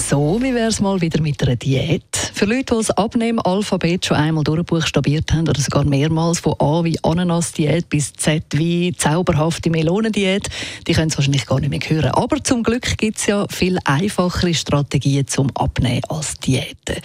[0.00, 2.04] so, wie wäre es mal wieder mit einer Diät?
[2.32, 6.98] Für Leute, die das Abnehmen-Alphabet schon einmal durchbuchstabiert haben oder sogar mehrmals von A wie
[7.02, 10.48] Ananas-Diät bis Z wie zauberhafte Melonendiät,
[10.86, 12.12] die können es wahrscheinlich gar nicht mehr hören.
[12.12, 16.96] Aber zum Glück gibt es ja viel einfachere Strategien zum Abnehmen als Diäten.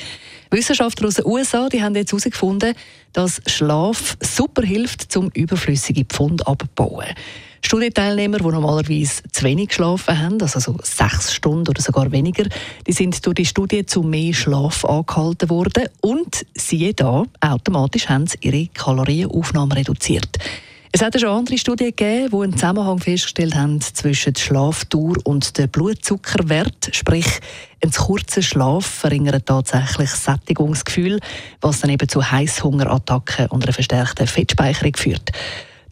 [0.52, 2.76] Wissenschaftler aus den USA die haben jetzt herausgefunden,
[3.12, 7.08] dass Schlaf super hilft, zum überflüssige Pfund abzubauen.
[7.66, 12.46] Studienteilnehmer, die normalerweise zu wenig geschlafen haben, also so sechs Stunden oder sogar weniger,
[12.86, 18.28] die sind durch die Studie zu mehr Schlaf angehalten worden und siehe da, automatisch haben
[18.28, 20.38] sie ihre Kalorienaufnahme reduziert.
[20.96, 25.58] Es hat schon andere Studien gegeben, die einen Zusammenhang festgestellt haben zwischen der Schlafdauer und
[25.58, 26.90] dem Blutzuckerwert.
[26.92, 27.26] Sprich,
[27.84, 31.20] ein kurzer Schlaf verringert tatsächlich das Sättigungsgefühl,
[31.62, 35.32] was dann eben zu Heißhungerattacken und einer verstärkten Fettspeicherung führt.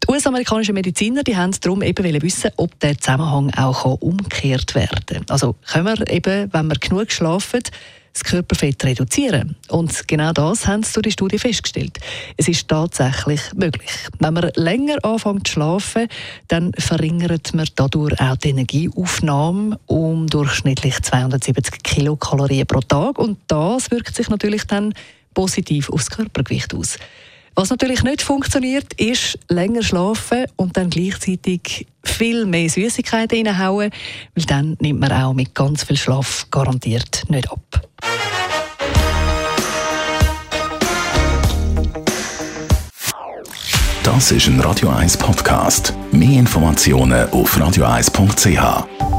[0.03, 5.25] Die US-amerikanischen Mediziner die haben darum eben wissen, ob der Zusammenhang auch umgekehrt werden kann.
[5.29, 7.61] Also können wir eben, wenn wir genug schlafen,
[8.13, 9.55] das Körperfett reduzieren.
[9.69, 11.97] Und genau das haben sie durch die Studie festgestellt.
[12.35, 13.89] Es ist tatsächlich möglich.
[14.19, 16.07] Wenn man länger anfängt zu schlafen,
[16.47, 23.17] dann verringert man dadurch auch die Energieaufnahme um durchschnittlich 270 Kilokalorien pro Tag.
[23.17, 24.93] Und das wirkt sich natürlich dann
[25.33, 26.97] positiv aufs Körpergewicht aus.
[27.55, 33.91] Was natürlich nicht funktioniert, ist länger schlafen und dann gleichzeitig viel mehr Süßigkeiten reinhauen,
[34.35, 37.59] weil dann nimmt man auch mit ganz viel Schlaf garantiert nicht ab.
[44.03, 45.93] Das ist ein Radio 1 Podcast.
[46.11, 49.10] Mehr Informationen auf radio1.ch.